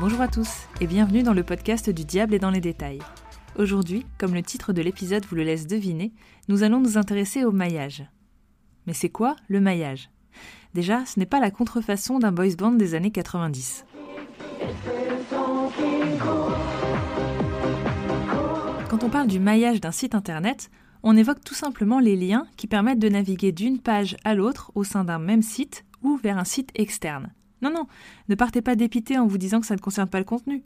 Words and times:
Bonjour 0.00 0.20
à 0.20 0.28
tous 0.28 0.68
et 0.80 0.86
bienvenue 0.86 1.24
dans 1.24 1.32
le 1.32 1.42
podcast 1.42 1.90
du 1.90 2.04
Diable 2.04 2.32
et 2.32 2.38
dans 2.38 2.52
les 2.52 2.60
détails. 2.60 3.00
Aujourd'hui, 3.58 4.06
comme 4.16 4.32
le 4.32 4.44
titre 4.44 4.72
de 4.72 4.80
l'épisode 4.80 5.24
vous 5.26 5.34
le 5.34 5.42
laisse 5.42 5.66
deviner, 5.66 6.12
nous 6.46 6.62
allons 6.62 6.78
nous 6.78 6.96
intéresser 6.96 7.44
au 7.44 7.50
maillage. 7.50 8.04
Mais 8.86 8.92
c'est 8.92 9.08
quoi 9.08 9.34
le 9.48 9.60
maillage? 9.60 10.08
Déjà, 10.72 11.04
ce 11.04 11.18
n'est 11.18 11.26
pas 11.26 11.40
la 11.40 11.50
contrefaçon 11.50 12.20
d'un 12.20 12.30
boys 12.30 12.54
band 12.56 12.70
des 12.70 12.94
années 12.94 13.10
90. 13.10 13.84
Quand 18.88 19.02
on 19.02 19.10
parle 19.10 19.26
du 19.26 19.40
maillage 19.40 19.80
d'un 19.80 19.90
site 19.90 20.14
internet, 20.14 20.70
on 21.02 21.16
évoque 21.16 21.42
tout 21.42 21.54
simplement 21.54 21.98
les 21.98 22.14
liens 22.14 22.46
qui 22.56 22.68
permettent 22.68 23.00
de 23.00 23.08
naviguer 23.08 23.50
d'une 23.50 23.80
page 23.80 24.16
à 24.22 24.36
l'autre 24.36 24.70
au 24.76 24.84
sein 24.84 25.02
d'un 25.02 25.18
même 25.18 25.42
site 25.42 25.84
ou 26.02 26.16
vers 26.18 26.38
un 26.38 26.44
site 26.44 26.70
externe. 26.76 27.32
Non, 27.62 27.70
non, 27.70 27.86
ne 28.28 28.34
partez 28.34 28.62
pas 28.62 28.76
dépité 28.76 29.18
en 29.18 29.26
vous 29.26 29.38
disant 29.38 29.60
que 29.60 29.66
ça 29.66 29.74
ne 29.74 29.80
concerne 29.80 30.08
pas 30.08 30.18
le 30.18 30.24
contenu. 30.24 30.62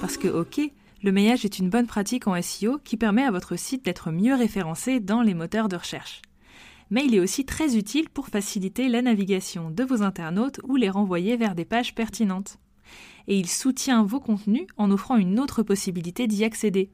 Parce 0.00 0.16
que, 0.16 0.28
ok, 0.28 0.60
le 1.02 1.12
maillage 1.12 1.44
est 1.44 1.58
une 1.58 1.70
bonne 1.70 1.86
pratique 1.86 2.26
en 2.26 2.40
SEO 2.40 2.78
qui 2.82 2.96
permet 2.96 3.24
à 3.24 3.30
votre 3.30 3.56
site 3.56 3.84
d'être 3.84 4.10
mieux 4.10 4.34
référencé 4.34 5.00
dans 5.00 5.22
les 5.22 5.34
moteurs 5.34 5.68
de 5.68 5.76
recherche. 5.76 6.22
Mais 6.90 7.04
il 7.04 7.14
est 7.14 7.20
aussi 7.20 7.44
très 7.44 7.76
utile 7.76 8.08
pour 8.08 8.28
faciliter 8.28 8.88
la 8.88 9.02
navigation 9.02 9.70
de 9.70 9.84
vos 9.84 10.02
internautes 10.02 10.60
ou 10.64 10.76
les 10.76 10.90
renvoyer 10.90 11.36
vers 11.36 11.54
des 11.54 11.64
pages 11.64 11.94
pertinentes. 11.94 12.58
Et 13.26 13.38
il 13.38 13.48
soutient 13.48 14.02
vos 14.02 14.20
contenus 14.20 14.66
en 14.76 14.90
offrant 14.90 15.16
une 15.16 15.40
autre 15.40 15.62
possibilité 15.62 16.26
d'y 16.26 16.44
accéder, 16.44 16.90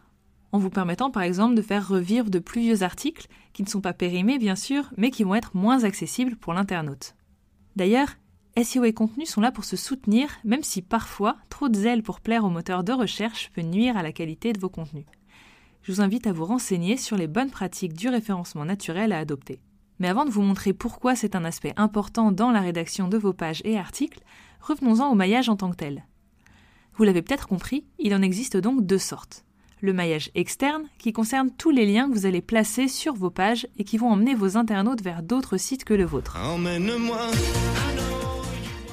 en 0.53 0.59
vous 0.59 0.71
permettant 0.71 1.11
par 1.11 1.23
exemple 1.23 1.55
de 1.55 1.63
faire 1.63 1.89
revivre 1.89 2.31
de 2.31 2.39
plus 2.39 2.61
vieux 2.61 2.83
articles 2.83 3.29
qui 3.53 3.63
ne 3.63 3.69
sont 3.69 3.81
pas 3.81 3.93
périmés 3.93 4.39
bien 4.39 4.57
sûr, 4.57 4.91
mais 4.97 5.11
qui 5.11 5.25
vont 5.25 5.35
être 5.35 5.57
moins 5.57 5.85
accessibles 5.85 6.37
pour 6.37 6.53
l'internaute. 6.53 7.15
D'ailleurs, 7.77 8.09
SEO 8.61 8.85
et 8.85 8.93
contenu 8.93 9.27
sont 9.27 9.41
là 9.41 9.53
pour 9.53 9.65
se 9.65 9.77
soutenir, 9.77 10.29
même 10.45 10.63
si 10.63 10.83
parfois 10.83 11.37
trop 11.49 11.69
de 11.69 11.77
zèle 11.77 12.03
pour 12.03 12.21
plaire 12.21 12.45
aux 12.45 12.51
moteurs 12.51 12.85
de 12.85 12.93
recherche 12.93 13.51
peut 13.55 13.63
nuire 13.63 13.97
à 13.97 14.03
la 14.03 14.13
qualité 14.13 14.53
de 14.53 14.59
vos 14.59 14.69
contenus. 14.69 15.07
Je 15.83 15.93
vous 15.93 16.01
invite 16.01 16.27
à 16.27 16.33
vous 16.33 16.45
renseigner 16.45 16.97
sur 16.97 17.17
les 17.17 17.29
bonnes 17.29 17.51
pratiques 17.51 17.95
du 17.95 18.09
référencement 18.09 18.65
naturel 18.65 19.13
à 19.13 19.19
adopter. 19.19 19.61
Mais 19.99 20.09
avant 20.09 20.25
de 20.25 20.31
vous 20.31 20.43
montrer 20.43 20.73
pourquoi 20.73 21.15
c'est 21.15 21.37
un 21.37 21.45
aspect 21.45 21.75
important 21.77 22.33
dans 22.33 22.51
la 22.51 22.61
rédaction 22.61 23.09
de 23.09 23.19
vos 23.19 23.33
pages 23.33 23.63
et 23.65 23.79
articles, 23.79 24.21
revenons-en 24.61 25.11
au 25.11 25.15
maillage 25.15 25.49
en 25.49 25.57
tant 25.57 25.71
que 25.71 25.77
tel. 25.77 26.05
Vous 26.95 27.05
l'avez 27.05 27.23
peut-être 27.23 27.47
compris, 27.47 27.85
il 27.99 28.15
en 28.15 28.23
existe 28.23 28.57
donc 28.57 28.85
deux 28.85 28.99
sortes 28.99 29.45
le 29.81 29.93
maillage 29.93 30.31
externe, 30.35 30.85
qui 30.99 31.13
concerne 31.13 31.51
tous 31.51 31.71
les 31.71 31.87
liens 31.87 32.09
que 32.09 32.15
vous 32.15 32.27
allez 32.27 32.43
placer 32.43 32.89
sur 32.89 33.15
vos 33.15 33.31
pages 33.31 33.67
et 33.79 33.85
qui 33.85 33.99
vont 33.99 34.11
emmener 34.11 34.35
vos 34.35 34.57
internautes 34.57 35.03
vers 35.03 35.23
d'autres 35.23 35.57
sites 35.57 35.85
que 35.85 35.95
le 35.95 36.05
vôtre. 36.05 36.37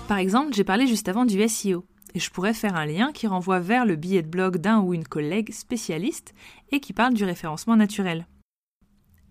Par 0.08 0.17
exemple, 0.17 0.53
j'ai 0.53 0.63
parlé 0.63 0.88
juste 0.88 1.09
avant 1.09 1.25
du 1.25 1.45
SEO, 1.47 1.85
et 2.13 2.19
je 2.19 2.31
pourrais 2.31 2.53
faire 2.53 2.75
un 2.75 2.85
lien 2.85 3.11
qui 3.11 3.27
renvoie 3.27 3.59
vers 3.59 3.85
le 3.85 3.95
billet 3.95 4.21
de 4.21 4.27
blog 4.27 4.58
d'un 4.58 4.80
ou 4.80 4.93
une 4.93 5.08
collègue 5.08 5.53
spécialiste 5.53 6.33
et 6.71 6.80
qui 6.80 6.93
parle 6.93 7.13
du 7.13 7.25
référencement 7.25 7.75
naturel. 7.75 8.25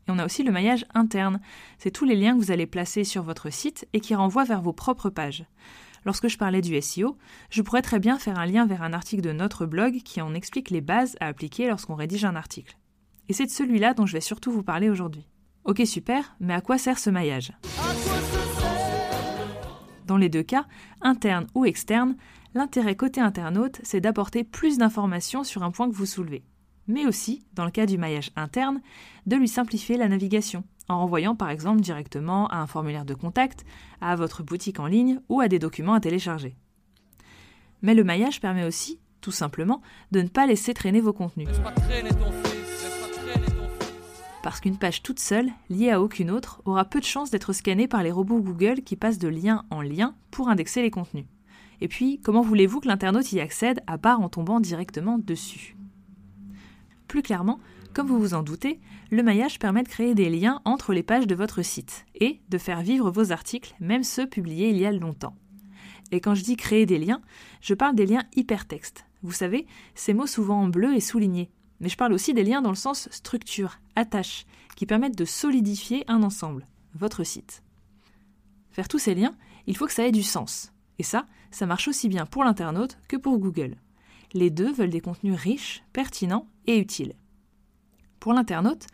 Et 0.07 0.13
on 0.13 0.19
a 0.19 0.25
aussi 0.25 0.45
le 0.45 0.53
maillage 0.53 0.87
interne, 0.95 1.41
c'est 1.79 1.91
tous 1.91 2.05
les 2.05 2.15
liens 2.15 2.35
que 2.35 2.43
vous 2.43 2.53
allez 2.53 2.67
placer 2.67 3.03
sur 3.05 3.23
votre 3.23 3.51
site 3.51 3.89
et 3.93 4.01
qui 4.01 4.15
renvoient 4.15 4.45
vers 4.45 4.63
vos 4.63 4.73
propres 4.73 5.11
pages. 5.11 5.47
Lorsque 6.07 6.29
je 6.29 6.39
parlais 6.39 6.61
du 6.61 6.81
SEO, 6.81 7.19
je 7.51 7.63
pourrais 7.63 7.83
très 7.83 7.99
bien 7.99 8.17
faire 8.17 8.39
un 8.39 8.47
lien 8.47 8.65
vers 8.65 8.83
un 8.83 8.93
article 8.93 9.23
de 9.23 9.33
notre 9.33 9.67
blog 9.67 10.03
qui 10.05 10.21
en 10.21 10.35
explique 10.35 10.71
les 10.71 10.81
bases 10.81 11.17
à 11.19 11.27
appliquer 11.27 11.67
lorsqu'on 11.67 11.97
rédige 11.97 12.25
un 12.25 12.37
article. 12.37 12.79
Et 13.29 13.33
c'est 13.33 13.47
de 13.47 13.51
celui-là 13.51 13.93
dont 13.93 14.07
je 14.07 14.13
vais 14.13 14.21
surtout 14.21 14.53
vous 14.53 14.63
parler 14.63 14.89
aujourd'hui. 14.89 15.29
Ok 15.65 15.83
super, 15.85 16.37
mais 16.39 16.55
à 16.55 16.61
quoi 16.61 16.79
sert 16.79 17.01
ce 17.01 17.11
maillage? 17.11 17.51
Dans 20.07 20.17
les 20.17 20.29
deux 20.29 20.45
cas, 20.45 20.67
interne 21.01 21.49
ou 21.57 21.65
externe, 21.65 22.17
l'intérêt 22.55 22.95
côté 22.95 23.21
internaute, 23.21 23.81
c'est 23.83 24.01
d'apporter 24.01 24.45
plus 24.45 24.79
d'informations 24.79 25.43
sur 25.43 25.65
un 25.65 25.73
point 25.73 25.91
que 25.91 25.97
vous 25.97 26.07
soulevez. 26.07 26.45
Mais 26.87 27.05
aussi, 27.05 27.45
dans 27.53 27.65
le 27.65 27.73
cas 27.73 27.87
du 27.87 27.99
maillage 27.99 28.31
interne, 28.37 28.81
de 29.27 29.35
lui 29.35 29.49
simplifier 29.49 29.97
la 29.97 30.07
navigation, 30.07 30.63
en 30.89 30.99
renvoyant 31.01 31.35
par 31.35 31.51
exemple 31.51 31.81
directement 31.81 32.49
à 32.49 32.59
un 32.59 32.67
formulaire 32.67 33.05
de 33.05 33.15
contact, 33.15 33.65
à 34.01 34.17
votre 34.17 34.43
boutique 34.43 34.81
en 34.81 34.87
ligne 34.87 35.21
ou 35.29 35.41
à 35.41 35.49
des 35.49 35.59
documents 35.59 35.95
à 35.95 36.01
télécharger. 36.01 36.57
Mais 37.83 37.95
le 37.95 38.05
maillage 38.05 38.41
permet 38.41 38.65
aussi, 38.65 38.99
tout 39.21 39.33
simplement, 39.33 39.83
de 40.13 40.23
ne 40.23 40.29
pas 40.29 40.47
laisser 40.47 40.75
traîner 40.75 41.01
vos 41.01 41.13
contenus. 41.13 41.49
Parce 44.43 44.61
qu'une 44.61 44.79
page 44.79 45.03
toute 45.03 45.19
seule, 45.19 45.51
liée 45.71 45.91
à 45.91 46.01
aucune 46.01 46.31
autre, 46.31 46.63
aura 46.65 46.85
peu 46.85 47.01
de 47.01 47.05
chances 47.05 47.31
d'être 47.31 47.53
scannée 47.53 47.89
par 47.89 48.05
les 48.05 48.13
robots 48.13 48.41
Google 48.41 48.83
qui 48.83 48.95
passent 48.95 49.19
de 49.19 49.29
lien 49.29 49.65
en 49.71 49.83
lien 49.83 50.15
pour 50.31 50.49
indexer 50.49 50.83
les 50.83 50.91
contenus. 50.91 51.27
Et 51.81 51.89
puis, 51.89 52.21
comment 52.23 52.43
voulez-vous 52.43 52.81
que 52.81 52.89
l'internaute 52.89 53.33
y 53.33 53.41
accède 53.41 53.83
à 53.87 53.99
part 53.99 54.21
en 54.21 54.29
tombant 54.29 54.61
directement 54.61 55.19
dessus? 55.19 55.77
Plus 57.09 57.23
clairement, 57.23 57.59
comme 57.97 58.09
vous 58.09 58.19
vous 58.19 58.35
en 58.35 58.43
doutez, 58.43 58.79
le 59.11 59.23
maillage 59.23 59.59
permet 59.59 59.83
de 59.83 59.89
créer 59.89 60.15
des 60.15 60.29
liens 60.29 60.61
entre 60.67 60.93
les 60.93 61.03
pages 61.03 61.27
de 61.27 61.35
votre 61.35 61.63
site 61.63 62.05
et 62.15 62.43
de 62.51 62.59
faire 62.59 62.83
vivre 62.83 63.11
vos 63.11 63.33
articles, 63.33 63.75
même 63.81 64.05
ceux 64.05 64.29
publiés 64.29 64.69
il 64.69 64.77
y 64.77 64.85
a 64.85 64.93
longtemps. 64.93 65.35
Et 66.13 66.21
quand 66.21 66.35
je 66.35 66.45
dis 66.45 66.57
créer 66.57 66.85
des 66.85 66.99
liens, 66.99 67.23
je 67.63 67.73
parle 67.73 67.95
des 67.95 68.05
liens 68.05 68.25
hypertextes. 68.35 69.07
Vous 69.23 69.33
savez, 69.33 69.67
ces 69.95 70.13
mots 70.13 70.27
souvent 70.27 70.61
en 70.61 70.69
bleu 70.69 70.95
et 70.95 71.01
soulignés. 71.01 71.49
Mais 71.81 71.89
je 71.89 71.97
parle 71.97 72.13
aussi 72.13 72.35
des 72.35 72.45
liens 72.45 72.61
dans 72.61 72.69
le 72.69 72.77
sens 72.77 73.09
structure, 73.11 73.79
attache, 73.95 74.45
qui 74.77 74.85
permettent 74.85 75.17
de 75.17 75.25
solidifier 75.25 76.05
un 76.07 76.23
ensemble, 76.23 76.67
votre 76.95 77.25
site. 77.25 77.63
Faire 78.73 78.89
tous 78.89 78.99
ces 78.99 79.15
liens, 79.15 79.35
il 79.67 79.75
faut 79.75 79.87
que 79.87 79.95
ça 79.95 80.07
ait 80.07 80.13
du 80.13 80.23
sens. 80.23 80.71
Et 80.99 81.03
ça, 81.03 81.27
ça 81.51 81.65
marche 81.65 81.89
aussi 81.89 82.11
bien 82.11 82.27
pour 82.27 82.45
l'internaute 82.45 82.99
que 83.09 83.17
pour 83.17 83.39
Google. 83.39 83.77
Les 84.35 84.51
deux 84.51 84.71
veulent 84.71 84.91
des 84.91 85.01
contenus 85.01 85.41
riches, 85.41 85.83
pertinents 85.95 86.47
et 86.67 86.77
utiles. 86.77 87.15
Pour 88.21 88.33
l'internaute, 88.33 88.87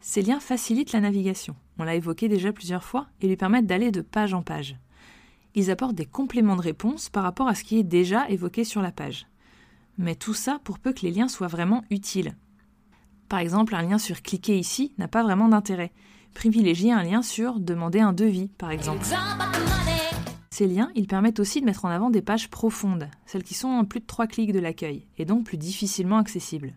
ces 0.00 0.22
liens 0.22 0.40
facilitent 0.40 0.92
la 0.92 1.00
navigation, 1.00 1.56
on 1.78 1.84
l'a 1.84 1.94
évoqué 1.94 2.28
déjà 2.28 2.52
plusieurs 2.52 2.84
fois, 2.84 3.06
et 3.20 3.28
lui 3.28 3.36
permettent 3.36 3.66
d'aller 3.66 3.90
de 3.90 4.00
page 4.00 4.34
en 4.34 4.42
page. 4.42 4.76
Ils 5.54 5.70
apportent 5.70 5.94
des 5.94 6.06
compléments 6.06 6.56
de 6.56 6.62
réponse 6.62 7.08
par 7.08 7.22
rapport 7.22 7.48
à 7.48 7.54
ce 7.54 7.64
qui 7.64 7.78
est 7.78 7.84
déjà 7.84 8.28
évoqué 8.28 8.64
sur 8.64 8.82
la 8.82 8.92
page. 8.92 9.26
Mais 9.98 10.14
tout 10.14 10.34
ça 10.34 10.60
pour 10.64 10.78
peu 10.78 10.92
que 10.92 11.02
les 11.02 11.10
liens 11.10 11.28
soient 11.28 11.48
vraiment 11.48 11.82
utiles. 11.90 12.36
Par 13.28 13.38
exemple, 13.38 13.74
un 13.74 13.82
lien 13.82 13.98
sur 13.98 14.22
cliquer 14.22 14.58
ici 14.58 14.92
n'a 14.98 15.08
pas 15.08 15.22
vraiment 15.22 15.48
d'intérêt. 15.48 15.92
Privilégiez 16.34 16.92
un 16.92 17.02
lien 17.02 17.22
sur 17.22 17.58
demander 17.58 18.00
un 18.00 18.12
devis, 18.12 18.48
par 18.58 18.70
exemple. 18.70 19.04
Ces 20.50 20.66
liens, 20.66 20.90
ils 20.94 21.06
permettent 21.06 21.40
aussi 21.40 21.60
de 21.60 21.66
mettre 21.66 21.84
en 21.84 21.90
avant 21.90 22.10
des 22.10 22.22
pages 22.22 22.50
profondes, 22.50 23.08
celles 23.26 23.44
qui 23.44 23.54
sont 23.54 23.68
en 23.68 23.84
plus 23.84 24.00
de 24.00 24.06
trois 24.06 24.26
clics 24.26 24.52
de 24.52 24.58
l'accueil, 24.58 25.06
et 25.16 25.24
donc 25.24 25.44
plus 25.44 25.56
difficilement 25.58 26.18
accessibles. 26.18 26.74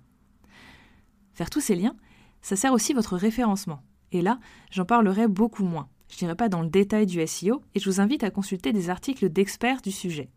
Faire 1.33 1.49
tous 1.49 1.61
ces 1.61 1.75
liens, 1.75 1.95
ça 2.41 2.55
sert 2.55 2.73
aussi 2.73 2.93
votre 2.93 3.17
référencement. 3.17 3.81
Et 4.11 4.21
là, 4.21 4.39
j'en 4.71 4.85
parlerai 4.85 5.27
beaucoup 5.27 5.63
moins. 5.63 5.89
Je 6.09 6.23
n'irai 6.23 6.35
pas 6.35 6.49
dans 6.49 6.61
le 6.61 6.69
détail 6.69 7.05
du 7.05 7.25
SEO 7.25 7.63
et 7.73 7.79
je 7.79 7.89
vous 7.89 7.99
invite 7.99 8.23
à 8.23 8.29
consulter 8.29 8.71
des 8.71 8.89
articles 8.89 9.29
d'experts 9.29 9.81
du 9.81 9.91
sujet. 9.91 10.29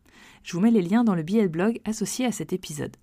Je 0.43 0.53
vous 0.55 0.61
mets 0.61 0.71
les 0.71 0.83
liens 0.83 1.05
dans 1.05 1.15
le 1.15 1.23
billet 1.23 1.43
de 1.43 1.49
blog 1.49 1.81
associé 1.85 2.25
à 2.25 2.33
cet 2.33 2.53
épisode. 2.53 2.97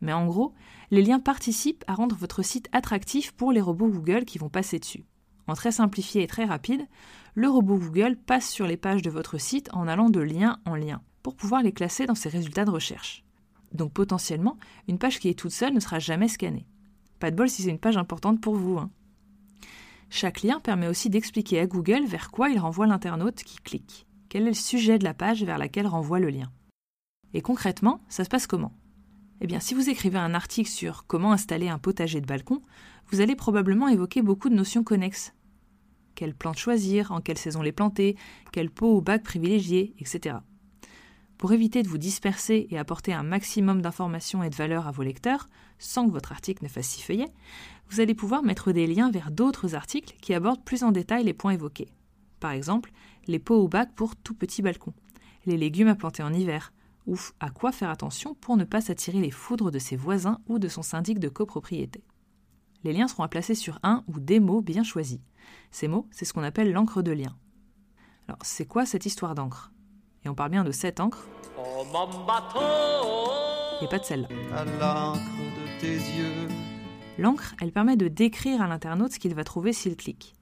Mais 0.00 0.12
en 0.12 0.26
gros, 0.26 0.54
les 0.90 1.02
liens 1.02 1.20
participent 1.20 1.84
à 1.86 1.94
rendre 1.94 2.16
votre 2.16 2.42
site 2.42 2.68
attractif 2.72 3.32
pour 3.32 3.52
les 3.52 3.60
robots 3.60 3.88
Google 3.88 4.24
qui 4.24 4.38
vont 4.38 4.48
passer 4.48 4.78
dessus. 4.78 5.04
En 5.46 5.54
très 5.54 5.72
simplifié 5.72 6.22
et 6.22 6.26
très 6.26 6.44
rapide, 6.44 6.86
le 7.34 7.48
robot 7.48 7.78
Google 7.78 8.16
passe 8.16 8.48
sur 8.48 8.66
les 8.66 8.76
pages 8.76 9.02
de 9.02 9.10
votre 9.10 9.38
site 9.38 9.70
en 9.72 9.88
allant 9.88 10.10
de 10.10 10.20
lien 10.20 10.58
en 10.66 10.74
lien, 10.74 11.00
pour 11.22 11.36
pouvoir 11.36 11.62
les 11.62 11.72
classer 11.72 12.06
dans 12.06 12.14
ses 12.14 12.28
résultats 12.28 12.64
de 12.64 12.70
recherche. 12.70 13.24
Donc 13.72 13.92
potentiellement, 13.92 14.56
une 14.88 14.98
page 14.98 15.18
qui 15.18 15.28
est 15.28 15.38
toute 15.38 15.52
seule 15.52 15.74
ne 15.74 15.80
sera 15.80 15.98
jamais 15.98 16.28
scannée. 16.28 16.66
Pas 17.18 17.30
de 17.30 17.36
bol 17.36 17.48
si 17.48 17.62
c'est 17.62 17.70
une 17.70 17.78
page 17.78 17.96
importante 17.96 18.40
pour 18.40 18.54
vous. 18.54 18.78
Hein. 18.78 18.90
Chaque 20.10 20.42
lien 20.42 20.60
permet 20.60 20.88
aussi 20.88 21.10
d'expliquer 21.10 21.60
à 21.60 21.66
Google 21.66 22.04
vers 22.06 22.30
quoi 22.30 22.48
il 22.48 22.58
renvoie 22.58 22.86
l'internaute 22.86 23.42
qui 23.42 23.58
clique. 23.58 24.06
Quel 24.28 24.42
est 24.42 24.48
le 24.48 24.54
sujet 24.54 24.98
de 24.98 25.04
la 25.04 25.14
page 25.14 25.42
vers 25.42 25.58
laquelle 25.58 25.86
renvoie 25.86 26.18
le 26.18 26.30
lien? 26.30 26.50
Et 27.34 27.42
concrètement, 27.42 28.00
ça 28.08 28.24
se 28.24 28.28
passe 28.28 28.46
comment? 28.46 28.72
Eh 29.40 29.46
bien, 29.46 29.60
si 29.60 29.74
vous 29.74 29.88
écrivez 29.88 30.18
un 30.18 30.34
article 30.34 30.70
sur 30.70 31.06
comment 31.06 31.32
installer 31.32 31.68
un 31.68 31.78
potager 31.78 32.20
de 32.20 32.26
balcon, 32.26 32.62
vous 33.10 33.20
allez 33.20 33.36
probablement 33.36 33.88
évoquer 33.88 34.22
beaucoup 34.22 34.48
de 34.48 34.54
notions 34.54 34.82
connexes. 34.82 35.34
Quelle 36.14 36.34
plante 36.34 36.58
choisir, 36.58 37.12
en 37.12 37.20
quelle 37.20 37.38
saison 37.38 37.62
les 37.62 37.72
planter, 37.72 38.16
quel 38.52 38.70
pot 38.70 38.96
ou 38.96 39.00
bac 39.00 39.22
privilégier, 39.22 39.94
etc. 39.98 40.38
Pour 41.38 41.52
éviter 41.52 41.84
de 41.84 41.88
vous 41.88 41.98
disperser 41.98 42.66
et 42.68 42.78
apporter 42.78 43.12
un 43.12 43.22
maximum 43.22 43.80
d'informations 43.80 44.42
et 44.42 44.50
de 44.50 44.56
valeur 44.56 44.88
à 44.88 44.90
vos 44.90 45.04
lecteurs, 45.04 45.48
sans 45.78 46.06
que 46.06 46.12
votre 46.12 46.32
article 46.32 46.64
ne 46.64 46.68
fasse 46.68 46.88
six 46.88 47.02
feuillets, 47.02 47.32
vous 47.88 48.00
allez 48.00 48.14
pouvoir 48.14 48.42
mettre 48.42 48.72
des 48.72 48.88
liens 48.88 49.12
vers 49.12 49.30
d'autres 49.30 49.76
articles 49.76 50.16
qui 50.20 50.34
abordent 50.34 50.64
plus 50.64 50.82
en 50.82 50.90
détail 50.90 51.22
les 51.22 51.32
points 51.32 51.52
évoqués. 51.52 51.88
Par 52.40 52.50
exemple, 52.50 52.90
les 53.28 53.38
pots 53.38 53.62
ou 53.62 53.68
bacs 53.68 53.94
pour 53.94 54.16
tout 54.16 54.34
petit 54.34 54.62
balcon, 54.62 54.92
les 55.46 55.56
légumes 55.56 55.86
à 55.86 55.94
planter 55.94 56.24
en 56.24 56.32
hiver, 56.32 56.72
ou 57.06 57.16
à 57.38 57.50
quoi 57.50 57.70
faire 57.70 57.90
attention 57.90 58.34
pour 58.34 58.56
ne 58.56 58.64
pas 58.64 58.80
s'attirer 58.80 59.20
les 59.20 59.30
foudres 59.30 59.70
de 59.70 59.78
ses 59.78 59.96
voisins 59.96 60.40
ou 60.48 60.58
de 60.58 60.68
son 60.68 60.82
syndic 60.82 61.20
de 61.20 61.28
copropriété. 61.28 62.02
Les 62.82 62.92
liens 62.92 63.08
seront 63.08 63.22
à 63.22 63.28
placer 63.28 63.54
sur 63.54 63.78
un 63.84 64.02
ou 64.08 64.18
des 64.18 64.40
mots 64.40 64.60
bien 64.60 64.82
choisis. 64.82 65.20
Ces 65.70 65.86
mots, 65.86 66.08
c'est 66.10 66.24
ce 66.24 66.32
qu'on 66.32 66.42
appelle 66.42 66.72
l'encre 66.72 67.00
de 67.00 67.12
lien. 67.12 67.36
Alors, 68.26 68.40
c'est 68.42 68.66
quoi 68.66 68.86
cette 68.86 69.06
histoire 69.06 69.34
d'encre? 69.36 69.72
Et 70.24 70.28
on 70.28 70.34
parle 70.34 70.50
bien 70.50 70.64
de 70.64 70.72
cette 70.72 71.00
encre. 71.00 71.26
Et 73.80 73.86
pas 73.86 73.98
de 73.98 74.04
celle-là. 74.04 74.28
À 74.56 74.64
l'encre 74.64 75.20
de 75.20 75.80
tes 75.80 75.94
yeux. 75.94 76.48
L'encre, 77.18 77.54
elle 77.60 77.72
permet 77.72 77.96
de 77.96 78.08
décrire 78.08 78.62
à 78.62 78.68
l'internaute 78.68 79.12
ce 79.12 79.18
qu'il 79.18 79.34
va 79.34 79.44
trouver 79.44 79.72
s'il 79.72 79.96
clique. 79.96 80.34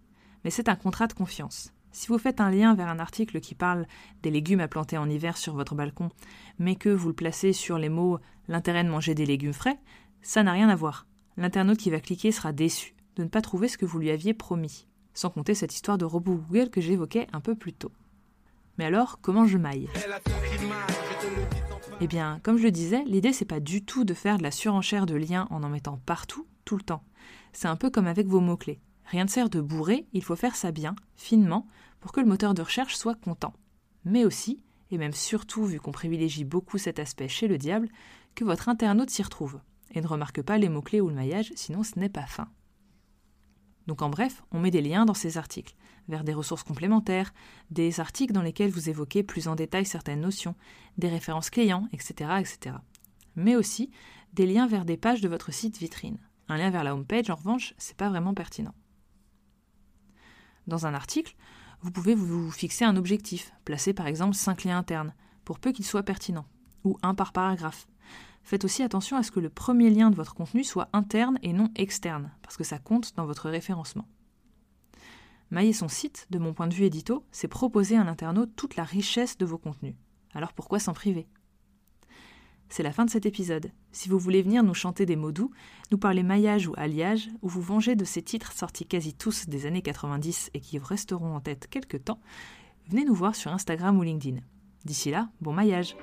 Mais 0.44 0.50
c'est 0.50 0.68
un 0.68 0.76
contrat 0.76 1.06
de 1.06 1.12
confiance. 1.12 1.72
Si 1.92 2.08
vous 2.08 2.18
faites 2.18 2.42
un 2.42 2.50
lien 2.50 2.74
vers 2.74 2.88
un 2.88 2.98
article 2.98 3.40
qui 3.40 3.54
parle 3.54 3.86
des 4.22 4.30
légumes 4.30 4.60
à 4.60 4.68
planter 4.68 4.98
en 4.98 5.08
hiver 5.08 5.38
sur 5.38 5.54
votre 5.54 5.74
balcon, 5.74 6.10
mais 6.58 6.76
que 6.76 6.90
vous 6.90 7.08
le 7.08 7.14
placez 7.14 7.54
sur 7.54 7.78
les 7.78 7.88
mots 7.88 8.18
l'intérêt 8.48 8.84
de 8.84 8.90
manger 8.90 9.14
des 9.14 9.24
légumes 9.24 9.54
frais, 9.54 9.78
ça 10.20 10.42
n'a 10.42 10.52
rien 10.52 10.68
à 10.68 10.76
voir. 10.76 11.06
L'internaute 11.38 11.78
qui 11.78 11.90
va 11.90 12.00
cliquer 12.00 12.32
sera 12.32 12.52
déçu 12.52 12.94
de 13.16 13.22
ne 13.22 13.28
pas 13.28 13.40
trouver 13.40 13.68
ce 13.68 13.78
que 13.78 13.86
vous 13.86 13.98
lui 13.98 14.10
aviez 14.10 14.34
promis. 14.34 14.86
Sans 15.14 15.30
compter 15.30 15.54
cette 15.54 15.74
histoire 15.74 15.96
de 15.96 16.04
robot 16.04 16.34
Google 16.34 16.68
que 16.68 16.82
j'évoquais 16.82 17.26
un 17.32 17.40
peu 17.40 17.54
plus 17.54 17.72
tôt. 17.72 17.92
Mais 18.78 18.84
alors, 18.84 19.18
comment 19.20 19.46
je 19.46 19.58
maille? 19.58 19.88
Eh 22.00 22.06
bien, 22.06 22.40
comme 22.42 22.58
je 22.58 22.64
le 22.64 22.70
disais, 22.70 23.04
l'idée 23.04 23.32
c'est 23.32 23.46
pas 23.46 23.60
du 23.60 23.84
tout 23.84 24.04
de 24.04 24.14
faire 24.14 24.36
de 24.38 24.42
la 24.42 24.50
surenchère 24.50 25.06
de 25.06 25.14
liens 25.14 25.46
en 25.50 25.62
en 25.62 25.68
mettant 25.68 25.98
partout, 26.04 26.46
tout 26.64 26.76
le 26.76 26.82
temps. 26.82 27.02
C'est 27.52 27.68
un 27.68 27.76
peu 27.76 27.88
comme 27.88 28.06
avec 28.06 28.26
vos 28.26 28.40
mots-clés. 28.40 28.80
Rien 29.06 29.24
ne 29.24 29.30
sert 29.30 29.48
de 29.48 29.60
bourrer, 29.60 30.06
il 30.12 30.22
faut 30.22 30.36
faire 30.36 30.56
ça 30.56 30.72
bien, 30.72 30.94
finement, 31.14 31.66
pour 32.00 32.12
que 32.12 32.20
le 32.20 32.26
moteur 32.26 32.54
de 32.54 32.62
recherche 32.62 32.96
soit 32.96 33.14
content. 33.14 33.54
Mais 34.04 34.24
aussi, 34.24 34.60
et 34.90 34.98
même 34.98 35.12
surtout 35.12 35.64
vu 35.64 35.80
qu'on 35.80 35.92
privilégie 35.92 36.44
beaucoup 36.44 36.76
cet 36.76 36.98
aspect 36.98 37.28
chez 37.28 37.48
le 37.48 37.56
diable, 37.56 37.88
que 38.34 38.44
votre 38.44 38.68
internaute 38.68 39.10
s'y 39.10 39.22
retrouve, 39.22 39.60
et 39.92 40.00
ne 40.00 40.06
remarque 40.06 40.42
pas 40.42 40.58
les 40.58 40.68
mots-clés 40.68 41.00
ou 41.00 41.08
le 41.08 41.14
maillage, 41.14 41.52
sinon 41.54 41.82
ce 41.82 41.98
n'est 41.98 42.10
pas 42.10 42.26
fin. 42.26 42.48
Donc 43.86 44.02
en 44.02 44.10
bref, 44.10 44.42
on 44.50 44.58
met 44.58 44.70
des 44.70 44.82
liens 44.82 45.04
dans 45.04 45.14
ces 45.14 45.38
articles, 45.38 45.76
vers 46.08 46.24
des 46.24 46.34
ressources 46.34 46.64
complémentaires, 46.64 47.32
des 47.70 48.00
articles 48.00 48.32
dans 48.32 48.42
lesquels 48.42 48.70
vous 48.70 48.88
évoquez 48.88 49.22
plus 49.22 49.48
en 49.48 49.54
détail 49.54 49.86
certaines 49.86 50.20
notions, 50.20 50.54
des 50.98 51.08
références 51.08 51.50
clients, 51.50 51.88
etc., 51.92 52.30
etc. 52.40 52.76
Mais 53.36 53.56
aussi 53.56 53.90
des 54.32 54.46
liens 54.46 54.66
vers 54.66 54.84
des 54.84 54.96
pages 54.96 55.20
de 55.20 55.28
votre 55.28 55.52
site 55.52 55.78
vitrine. 55.78 56.18
Un 56.48 56.58
lien 56.58 56.70
vers 56.70 56.84
la 56.84 56.94
homepage, 56.94 57.30
en 57.30 57.36
revanche, 57.36 57.74
c'est 57.78 57.96
pas 57.96 58.08
vraiment 58.08 58.34
pertinent. 58.34 58.74
Dans 60.66 60.86
un 60.86 60.94
article, 60.94 61.36
vous 61.80 61.90
pouvez 61.90 62.14
vous 62.14 62.50
fixer 62.50 62.84
un 62.84 62.96
objectif, 62.96 63.52
placer 63.64 63.92
par 63.92 64.06
exemple 64.06 64.34
5 64.34 64.64
liens 64.64 64.78
internes, 64.78 65.14
pour 65.44 65.60
peu 65.60 65.72
qu'ils 65.72 65.84
soient 65.84 66.02
pertinents, 66.02 66.46
ou 66.84 66.98
un 67.02 67.14
par 67.14 67.32
paragraphe. 67.32 67.86
Faites 68.46 68.64
aussi 68.64 68.84
attention 68.84 69.16
à 69.16 69.24
ce 69.24 69.32
que 69.32 69.40
le 69.40 69.50
premier 69.50 69.90
lien 69.90 70.08
de 70.08 70.14
votre 70.14 70.32
contenu 70.32 70.62
soit 70.62 70.88
interne 70.92 71.36
et 71.42 71.52
non 71.52 71.68
externe, 71.74 72.30
parce 72.42 72.56
que 72.56 72.62
ça 72.62 72.78
compte 72.78 73.12
dans 73.16 73.26
votre 73.26 73.50
référencement. 73.50 74.06
Mailler 75.50 75.72
son 75.72 75.88
site, 75.88 76.28
de 76.30 76.38
mon 76.38 76.54
point 76.54 76.68
de 76.68 76.74
vue 76.74 76.84
édito, 76.84 77.24
c'est 77.32 77.48
proposer 77.48 77.96
à 77.96 78.02
un 78.02 78.06
internaute 78.06 78.54
toute 78.54 78.76
la 78.76 78.84
richesse 78.84 79.36
de 79.36 79.44
vos 79.44 79.58
contenus. 79.58 79.96
Alors 80.32 80.52
pourquoi 80.52 80.78
s'en 80.78 80.92
priver? 80.92 81.26
C'est 82.68 82.84
la 82.84 82.92
fin 82.92 83.04
de 83.04 83.10
cet 83.10 83.26
épisode. 83.26 83.72
Si 83.90 84.08
vous 84.08 84.18
voulez 84.20 84.42
venir 84.42 84.62
nous 84.62 84.74
chanter 84.74 85.06
des 85.06 85.16
mots 85.16 85.32
doux, 85.32 85.50
nous 85.90 85.98
parler 85.98 86.22
maillage 86.22 86.68
ou 86.68 86.74
alliage, 86.76 87.28
ou 87.42 87.48
vous 87.48 87.62
venger 87.62 87.96
de 87.96 88.04
ces 88.04 88.22
titres 88.22 88.52
sortis 88.52 88.86
quasi 88.86 89.12
tous 89.12 89.48
des 89.48 89.66
années 89.66 89.82
90 89.82 90.50
et 90.54 90.60
qui 90.60 90.78
resteront 90.78 91.34
en 91.34 91.40
tête 91.40 91.66
quelque 91.68 91.96
temps, 91.96 92.20
venez 92.86 93.04
nous 93.04 93.14
voir 93.14 93.34
sur 93.34 93.52
Instagram 93.52 93.98
ou 93.98 94.02
LinkedIn. 94.02 94.40
D'ici 94.84 95.10
là, 95.10 95.30
bon 95.40 95.52
maillage 95.52 95.96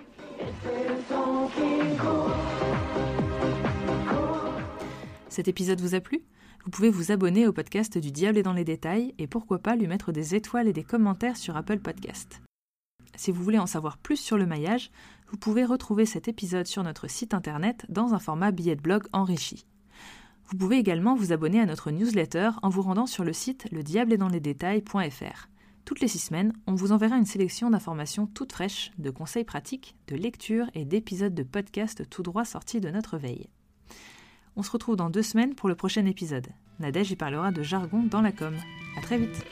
Cet 5.34 5.48
épisode 5.48 5.82
vous 5.82 5.96
a 5.96 6.00
plu? 6.00 6.22
Vous 6.64 6.70
pouvez 6.70 6.92
vous 6.92 7.12
abonner 7.12 7.48
au 7.48 7.54
podcast 7.54 7.98
du 7.98 8.12
Diable 8.12 8.38
est 8.38 8.44
dans 8.44 8.54
les 8.54 8.64
détails 8.64 9.16
et 9.18 9.26
pourquoi 9.26 9.58
pas 9.58 9.76
lui 9.76 9.88
mettre 9.88 10.12
des 10.12 10.36
étoiles 10.36 10.68
et 10.68 10.74
des 10.74 10.84
commentaires 10.84 11.38
sur 11.38 11.58
Apple 11.58 11.80
Podcast. 11.80 12.44
Si 13.16 13.32
vous 13.32 13.44
voulez 13.44 13.58
en 13.58 13.66
savoir 13.66 13.98
plus 13.98 14.18
sur 14.18 14.38
le 14.38 14.46
maillage, 14.46 14.92
vous 15.32 15.38
pouvez 15.38 15.66
retrouver 15.66 16.06
cet 16.06 16.28
épisode 16.28 16.68
sur 16.68 16.84
notre 16.84 17.10
site 17.10 17.34
internet 17.34 17.84
dans 17.90 18.14
un 18.14 18.20
format 18.20 18.52
billet 18.52 18.76
de 18.76 18.84
blog 18.84 19.08
enrichi. 19.12 19.66
Vous 20.52 20.56
pouvez 20.56 20.78
également 20.78 21.16
vous 21.16 21.34
abonner 21.34 21.60
à 21.60 21.66
notre 21.66 21.90
newsletter 21.90 22.52
en 22.62 22.70
vous 22.70 22.84
rendant 22.84 23.08
sur 23.08 23.24
le 23.24 23.34
site 23.34 23.68
détails.fr. 23.72 25.48
Toutes 25.84 26.00
les 26.00 26.08
six 26.08 26.20
semaines, 26.20 26.54
on 26.68 26.76
vous 26.76 26.92
enverra 26.92 27.18
une 27.18 27.26
sélection 27.26 27.72
d'informations 27.72 28.28
toutes 28.28 28.52
fraîches, 28.54 28.92
de 29.00 29.10
conseils 29.10 29.46
pratiques, 29.46 29.96
de 30.10 30.16
lectures 30.16 30.70
et 30.76 30.86
d'épisodes 30.86 31.34
de 31.34 31.42
podcasts 31.42 32.08
tout 32.08 32.22
droit 32.22 32.46
sortis 32.46 32.82
de 32.82 32.92
notre 32.92 33.18
veille. 33.18 33.50
On 34.56 34.64
se 34.64 34.72
retrouve 34.72 34.96
dans 34.96 35.10
deux 35.10 35.24
semaines 35.24 35.56
pour 35.56 35.70
le 35.70 35.76
prochain 35.76 36.06
épisode. 36.06 36.48
Nadège 36.80 37.12
y 37.12 37.16
parlera 37.16 37.52
de 37.52 37.64
jargon 37.64 38.04
dans 38.04 38.22
la 38.22 38.32
com. 38.32 38.56
À 38.98 39.02
très 39.02 39.18
vite 39.18 39.46